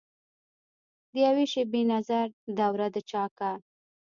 [1.13, 3.51] دیوي شیبي نظر دوره دچاکه